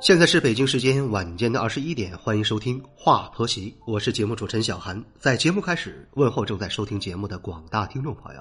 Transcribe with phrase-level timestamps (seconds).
[0.00, 5.04] 现在是北京时间晚间的二十一点，欢迎收听《话婆媳》，我是节目主持人小韩。
[5.18, 8.40] 在节目开始，问候正在收听节目的广大听众朋友。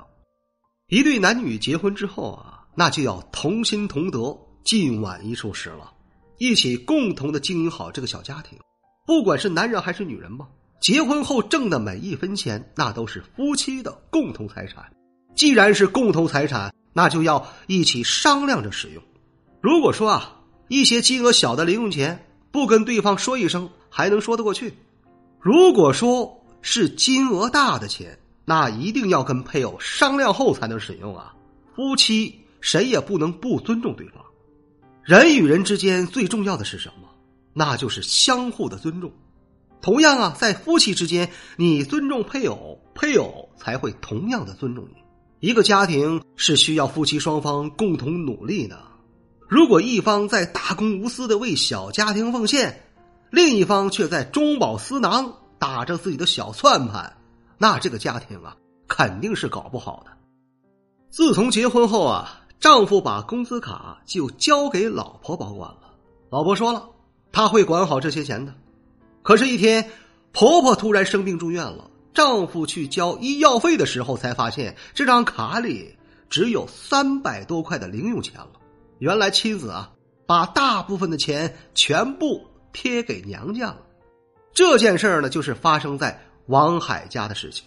[0.88, 5.92] 一对男女结婚之后啊，那就要同心同德，尽晚一处时了，
[6.38, 8.60] 一起共同的经营好这个小家庭。
[9.08, 10.48] 不管是男人还是女人吧，
[10.80, 14.86] 结婚后挣的每一分钱，那都是夫妻的共同财产。
[15.36, 19.02] 既然是共同财产，那就要一起商量着使用。
[19.60, 20.36] 如果说啊。
[20.68, 24.70] 一些金额小的零用钱，不跟对方说一声还能说得过去；
[25.40, 31.34] 如果说是金额大的钱，那一定要跟配偶商量后才能使用啊！
[31.76, 34.24] 夫妻谁也不能不尊重对方。
[35.04, 37.08] 人与人之间最重要的是什么？
[37.54, 39.12] 那就是相互的尊重。
[39.82, 45.02] 同样啊，在夫妻之间，你尊重配偶，配偶才会同样的尊重你。
[45.40, 48.82] 一个家庭是需要夫妻双方共同努力的。
[49.48, 52.84] 如果一方在大公无私的为小家庭奉献，
[53.30, 57.16] 另一方却在中饱私囊打着自己的小算盘，
[57.58, 60.12] 那这个家庭啊肯定是搞不好的。
[61.10, 65.94] 自从结婚后啊，丈夫把工资卡就交给老婆保管了。
[66.30, 66.90] 老婆说了，
[67.32, 68.54] 他会管好这些钱的。
[69.24, 69.90] 可是，一天
[70.34, 75.96] 婆婆突然生病住院了，丈夫去交医药费的时候，才发现这张卡里
[76.30, 78.57] 只有三百多块的零用钱了。
[79.00, 79.94] 原来妻子啊，
[80.26, 82.42] 把大部分的钱全部
[82.74, 83.78] 贴给娘家了。
[84.54, 87.66] 这件事儿呢，就是发生在王海家的事情。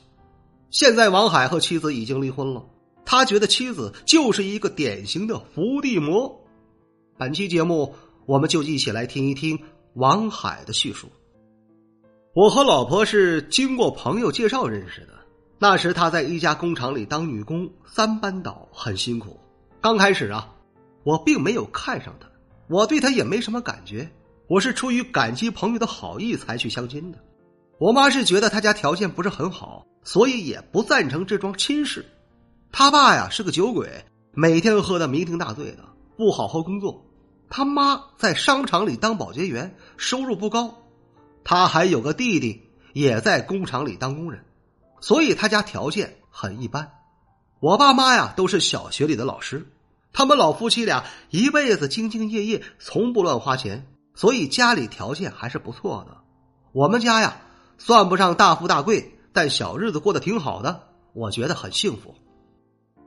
[0.70, 2.64] 现在王海和妻子已经离婚了，
[3.04, 6.44] 他觉得妻子就是一个典型的伏地魔。
[7.16, 7.94] 本期节目，
[8.26, 9.58] 我们就一起来听一听
[9.94, 11.08] 王海的叙述。
[12.34, 15.14] 我和老婆是经过朋友介绍认识的，
[15.58, 19.38] 那时她在一家工厂里当女工，三班倒，很辛苦。
[19.80, 20.56] 刚开始啊。
[21.02, 22.28] 我并没有看上他，
[22.68, 24.10] 我对他也没什么感觉。
[24.46, 27.18] 我是出于感激朋友的好意才去相亲的。
[27.78, 32.04] 我妈是觉得他家条件不是很好，所以也不赞成这桩亲事。
[32.72, 35.78] 他爸呀是个酒鬼，每天喝的酩酊大醉的，
[36.16, 37.06] 不好好工作。
[37.48, 40.76] 他妈在商场里当保洁员，收入不高。
[41.42, 42.62] 他还有个弟弟
[42.92, 44.44] 也在工厂里当工人，
[45.00, 46.92] 所以他家条件很一般。
[47.60, 49.66] 我爸妈呀都是小学里的老师。
[50.12, 56.18] 他们老夫妻俩一辈子兢兢业业，从不乱花钱，所以家里条件还是不错的。
[56.72, 57.40] 我们家呀，
[57.78, 62.14] 算不上大富大贵，但小日子过得挺好的，我觉得很幸福。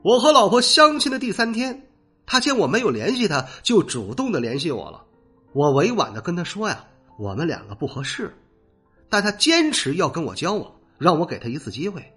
[0.01, 1.87] 我和老婆相亲的第三天，
[2.25, 5.03] 他见我没有联系他，就主动的联系我了。
[5.53, 6.85] 我委婉的跟他说呀，
[7.19, 8.33] 我们两个不合适，
[9.09, 12.13] 但他坚持要跟我交往，让我给他一次机会。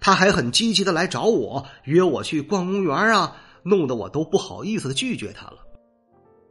[0.00, 3.36] 他还很积极的来找我，约我去逛公园啊。
[3.62, 5.58] 弄得我都不好意思的拒绝他了。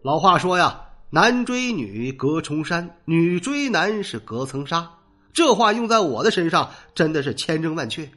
[0.02, 4.90] 老话说呀，男追女隔重山，女追男是隔层纱。
[5.34, 8.10] 这话用在我的身上真的是千真万确。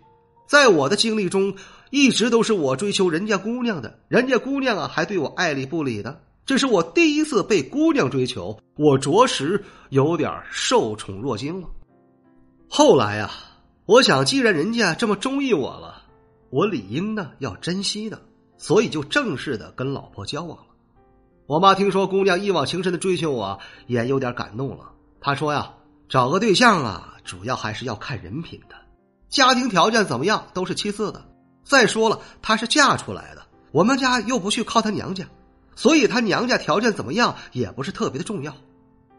[0.46, 1.54] 在我的经历中，
[1.90, 6.20] 一直都是我追求人家姑娘的，人家姑娘啊还对我爱理不理的。
[6.44, 11.68] 这是我第一次被姑娘追求，我着实有点受宠若惊了。
[12.68, 13.30] 后来呀，
[13.86, 16.02] 我想既然人家这么中意我了，
[16.50, 18.20] 我理应呢要珍惜的。
[18.62, 20.66] 所以就正式的跟老婆交往了。
[21.46, 23.58] 我妈听说姑娘一往情深的追求我，
[23.88, 24.92] 也有点感动了。
[25.20, 25.74] 她说呀
[26.08, 28.76] ：“找个对象啊，主要还是要看人品的，
[29.28, 31.24] 家庭条件怎么样都是其次的。
[31.64, 33.42] 再说了，她是嫁出来的，
[33.72, 35.26] 我们家又不去靠她娘家，
[35.74, 38.54] 所以她娘家条件怎么样也不是特别的重要。”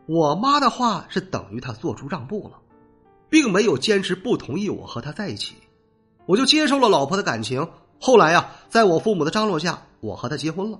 [0.08, 2.60] 我妈的话是等于她做出让步了，
[3.30, 5.56] 并没有坚持不同意我和她在一起，
[6.28, 7.68] 我就接受了老婆的感情。
[8.06, 10.78] 后来呀，在我父母的张罗下，我和他结婚了。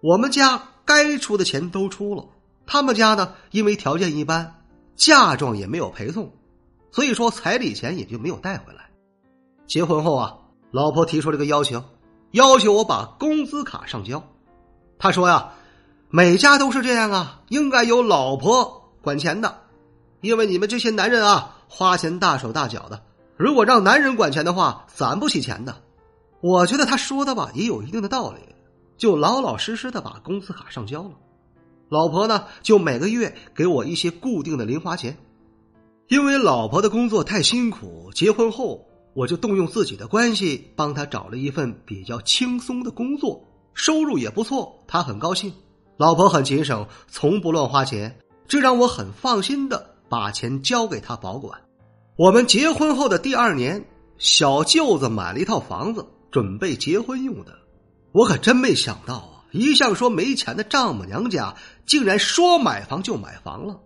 [0.00, 2.24] 我们家该出的钱都出了，
[2.66, 4.52] 他们家呢，因为条件一般，
[4.96, 6.32] 嫁妆也没有陪送，
[6.90, 8.90] 所以说彩礼钱也就没有带回来。
[9.68, 10.36] 结婚后啊，
[10.72, 11.80] 老婆提出了个要求，
[12.32, 14.20] 要求我把工资卡上交。
[14.98, 15.52] 他说呀，
[16.10, 19.60] 每家都是这样啊，应该由老婆管钱的，
[20.20, 23.00] 因为你们这些男人啊，花钱大手大脚的，
[23.36, 25.76] 如果让男人管钱的话，攒不起钱的。
[26.42, 28.40] 我觉得他说的吧也有一定的道理，
[28.96, 31.12] 就老老实实的把工资卡上交了，
[31.88, 35.16] 老婆呢就每个月给我一些固定的零花钱，
[36.08, 38.84] 因为老婆的工作太辛苦，结婚后
[39.14, 43.40] 我就动用自己的关系帮她找了一份比较轻松的工作，
[43.72, 45.52] 收入也不错，她很高兴。
[45.96, 48.18] 老婆很节省，从不乱花钱，
[48.48, 51.60] 这让我很放心的把钱交给她保管。
[52.16, 53.84] 我们结婚后的第二年，
[54.18, 57.56] 小舅子买了一套房子，准备结婚用的。
[58.10, 59.44] 我可真没想到啊！
[59.52, 61.54] 一向说没钱的丈母娘家，
[61.86, 63.78] 竟然说买房就买房了。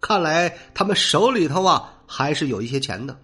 [0.00, 3.16] 看来他们手里头啊，还是有一些钱的。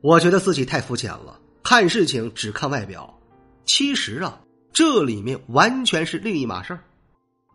[0.00, 3.18] 我觉得自己太肤浅了，看事情只看外表。
[3.64, 4.40] 其实啊，
[4.72, 6.84] 这里面完全是另一码事儿。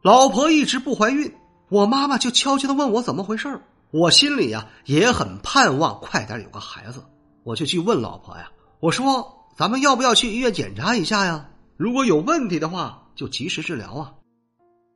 [0.01, 1.33] 老婆一直不怀孕，
[1.69, 3.62] 我妈妈就悄悄的问我怎么回事
[3.92, 7.01] 我心里呀也很盼望快点有个孩子，
[7.44, 8.51] 我就去问老婆呀，
[8.81, 11.50] 我说咱们要不要去医院检查一下呀？
[11.78, 14.13] 如果有问题的话，就及时治疗啊。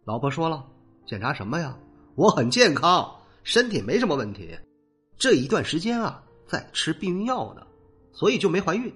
[0.03, 0.65] 老婆说了，
[1.05, 1.77] 检查什么呀？
[2.15, 3.09] 我很健康，
[3.43, 4.59] 身体没什么问题。
[5.17, 7.65] 这一段时间啊，在吃避孕药呢，
[8.11, 8.93] 所以就没怀孕。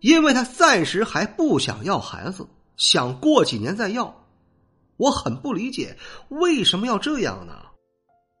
[0.00, 2.46] 因为她暂时还不想要孩子，
[2.76, 4.14] 想过几年再要。
[4.98, 5.96] 我很不理解
[6.28, 7.54] 为什么要这样呢？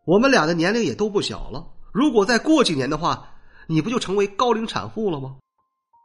[0.04, 3.26] 我们俩的年龄也都不小了，如果再过几年的话，
[3.66, 5.38] 你不就成为高龄产妇了吗？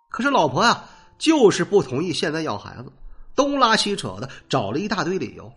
[0.09, 0.83] 可是老婆呀，
[1.17, 2.91] 就是不同意现在要孩子，
[3.35, 5.51] 东拉西扯的找了一大堆理由，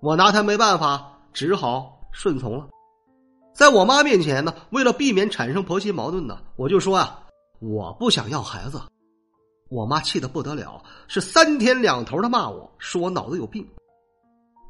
[0.00, 2.66] 我拿他没办法，只好顺从了。
[3.54, 7.22] 在我妈面前呢，为了避免产生婆媳矛盾呢，我就说啊，
[7.60, 8.80] 我不想要孩子。
[9.68, 13.66] 我妈气得不得了，是三天两头的骂我说我脑子有病。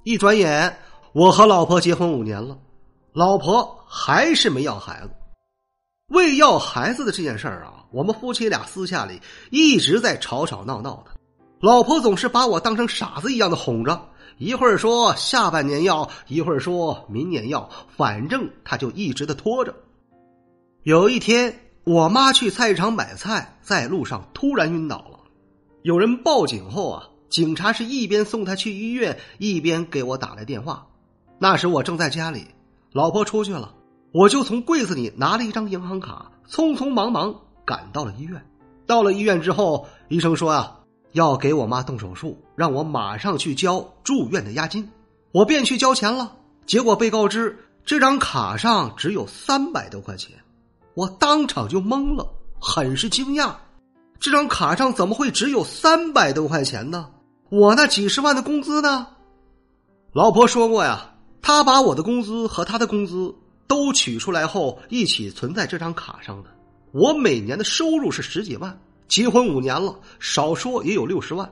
[0.04, 0.78] 一转眼，
[1.12, 2.56] 我和老婆结婚五年了，
[3.12, 5.10] 老婆还是没要孩子。
[6.08, 9.20] 为要孩子的这件事儿啊，我们夫妻俩私下里
[9.50, 11.10] 一直在吵吵闹闹的。
[11.60, 14.08] 老婆总是把我当成傻子一样的哄着，
[14.38, 19.74] 一会儿说下半年要，一会儿说明年要，反正她就一直的拖着。
[20.84, 25.18] 有一天，我妈去菜市场买菜，在路上突然晕倒了，
[25.82, 27.08] 有人报警后啊。
[27.28, 30.86] 警察是一边送她去医院，一边给我打来电话。
[31.40, 32.46] 那时我正在家里，
[32.92, 33.74] 老婆出去了，
[34.12, 38.44] 我就从柜子里拿了一张银行卡，匆匆忙忙赶到了医院。
[38.86, 40.78] 到了医院之后，医生说啊，
[41.12, 44.88] 要给我妈动手术，让我马上去交住院的押金。
[45.32, 46.32] 我便去交钱了，
[46.66, 50.34] 结果被告知这张卡上只有三百多块钱，
[50.94, 52.26] 我当场就懵了，
[52.58, 53.52] 很是惊讶，
[54.18, 57.10] 这张卡上怎么会只有三百多块钱呢？
[57.50, 59.06] 我那几十万的工资呢？
[60.12, 61.12] 老婆说过呀，
[61.42, 63.34] 她把我的工资和她的工资
[63.66, 66.50] 都取出来后一起存在这张卡上的。
[66.92, 68.78] 我每年的收入是十几万，
[69.08, 71.50] 结婚五年了，少说也有六十万，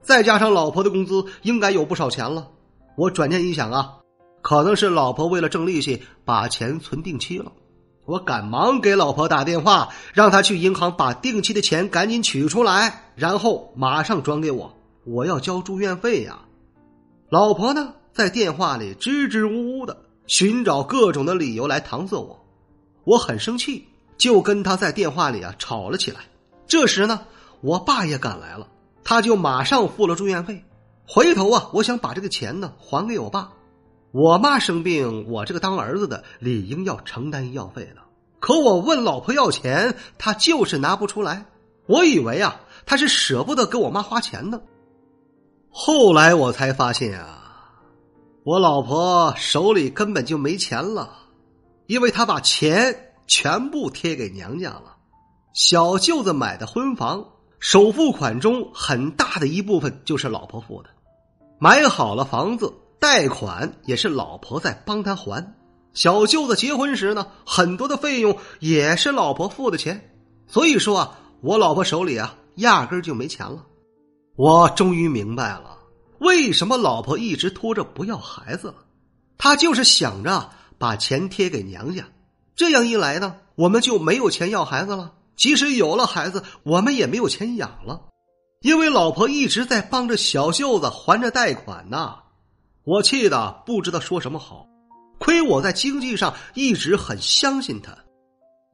[0.00, 2.48] 再加上老婆的工资，应该有不少钱了。
[2.96, 3.96] 我转念一想啊，
[4.40, 7.52] 可能是老婆为了挣利息把钱存定期了。
[8.06, 14.74] 我赶忙给老婆打电话，让她去银行把定期的钱赶紧取出来，然后马上转给我。
[15.04, 16.38] 我要交住院费呀，
[17.28, 19.96] 老婆呢在电话里支支吾吾的
[20.28, 22.44] 寻找各种的理由来搪塞我，
[23.04, 23.88] 我很生气，
[24.18, 26.20] 就跟他在电话里啊吵了起来。
[26.66, 27.22] 这时呢，
[27.62, 28.68] 我爸也赶来了，
[29.02, 30.62] 他就马上付了住院费。
[31.06, 33.52] 回头啊，我想把这个钱呢还给我爸。
[34.12, 38.02] 我妈生病，我这个当儿子的理应要承担医药费的。
[38.38, 41.46] 可我问老婆要钱，她就是拿不出来。
[41.86, 44.60] 我以为啊，她是舍不得给我妈花钱呢。
[45.70, 47.37] 后来我才发现啊，
[48.48, 51.10] 我老婆手里根本就没钱了，
[51.86, 54.96] 因为她把钱全部贴给娘家了。
[55.52, 57.26] 小舅子买的婚房
[57.58, 60.88] 首付款中很大的一部分就是老婆付的，
[61.58, 65.54] 买好了房子，贷款也是老婆在帮他还。
[65.92, 70.10] 小舅子结婚时呢，很多的费用也是老婆付的钱。
[70.46, 73.66] 所以说啊，我老婆手里啊，压根就没钱了。
[74.36, 75.76] 我终于明白了，
[76.18, 78.74] 为什么老婆一直拖着不要孩子了。
[79.36, 82.04] 她就是想着把钱贴给娘家，
[82.56, 85.12] 这样一来呢，我们就没有钱要孩子了。
[85.36, 88.00] 即使有了孩子，我们也没有钱养了，
[88.60, 92.16] 因为老婆一直在帮着小舅子还着贷款呢。
[92.82, 94.66] 我气得不知道说什么好，
[95.20, 97.96] 亏我在经济上一直很相信他。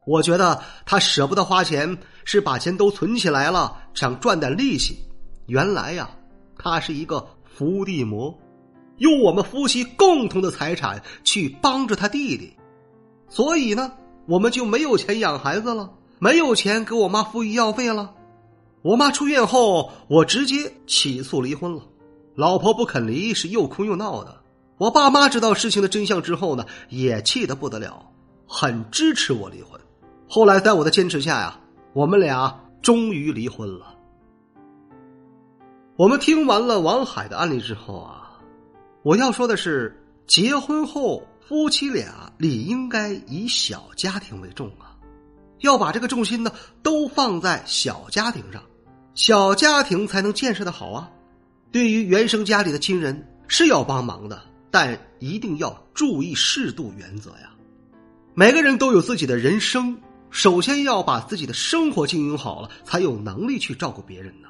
[0.07, 4.99] 我觉得他舍不得花钱，是把钱都存起来了，想赚点利息。
[5.47, 6.09] 原来呀，
[6.59, 8.37] 他是一个伏地魔，
[8.99, 12.53] 用我们夫妻共同的财产去帮着他弟弟，
[13.29, 13.93] 所以呢，
[14.27, 18.13] 我们就没有钱养孩子了，没有钱给我妈付医药费了。
[18.83, 21.83] 我妈出院后，我直接起诉离婚了。
[22.35, 24.43] 老婆不肯离，是又哭又闹的。
[24.77, 28.11] 我爸妈知道事情的真相之后呢，也气得不得了，
[28.47, 29.81] 很支持我离婚。
[30.29, 31.61] 后来在我的坚持下呀，
[31.93, 33.94] 我们俩终于离婚了。
[35.97, 38.41] 我们听完了王海的案例之后啊，
[39.05, 39.97] 我要说的是，
[40.27, 44.99] 结婚后夫妻俩理应该以小家庭为重啊，
[45.61, 46.51] 要把这个重心呢
[46.83, 48.61] 都放在小家庭上，
[49.15, 51.09] 小家庭才能建设的好啊。
[51.71, 57.53] 对于原生家里的亲人是要帮忙的，但一定要注意适度原则呀。
[58.35, 59.97] 每个人都有自己的人生，
[60.29, 64.49] 首先要把自己的生活经营好了，才有能力去照顾别人呢。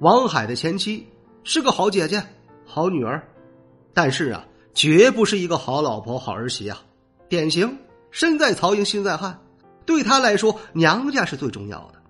[0.00, 1.06] 王海的前妻
[1.44, 2.22] 是个好姐姐、
[2.64, 3.22] 好女儿，
[3.92, 6.80] 但是啊，绝不是一个好老婆、好儿媳啊。
[7.28, 7.78] 典型
[8.10, 9.38] 身在曹营心在汉，
[9.84, 12.00] 对他来说，娘家是最重要的。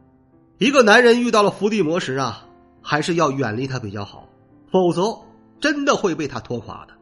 [0.59, 2.47] 一个男人遇到了伏地魔时啊，
[2.81, 4.29] 还是要远离他比较好，
[4.71, 5.19] 否则
[5.59, 6.95] 真的会被他拖垮的。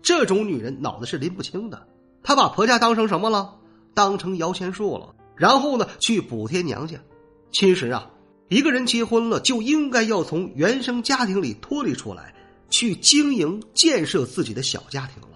[0.00, 1.84] 这种女人脑子是拎不清的。
[2.22, 3.56] 她把婆家当成什么了？
[3.92, 5.12] 当成摇钱树了。
[5.34, 6.96] 然后呢，去补贴娘家。
[7.50, 8.08] 其实啊，
[8.48, 12.34] 一个人结婚了，就应该要从原生家庭里脱离出来，
[12.70, 15.28] 去经营建设自己的小家庭了。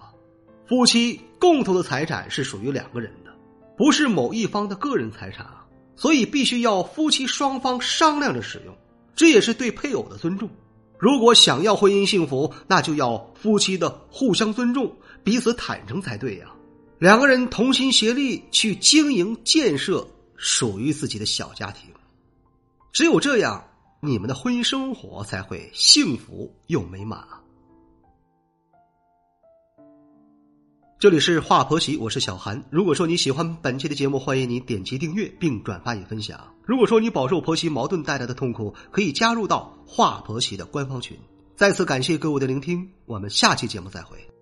[0.67, 3.31] 夫妻共同的财产是属于两个人的，
[3.77, 5.59] 不是某一方的个人财产啊。
[5.95, 8.75] 所以必须要夫妻双方商量着使用，
[9.15, 10.49] 这也是对配偶的尊重。
[10.97, 14.91] 如果想要婚姻幸福，那就要夫妻的互相尊重，
[15.23, 16.47] 彼此坦诚才对呀。
[16.97, 21.91] 两个人同心协力去经营建设属于自己的小家庭，
[22.93, 23.65] 只有这样，
[24.01, 27.19] 你们的婚姻生活才会幸福又美满！
[30.99, 32.63] 这里是华婆媳，我是小韩。
[32.69, 36.53] 如果说你喜欢本期的节目，欢迎你点击订阅并转发与分享。
[36.63, 41.17] 如果说你饱受婆媳矛盾带来的痛苦，可以加入到华婆媳的官方群。
[41.55, 44.32] 再次感谢各位的聆听，我们下期节目再会。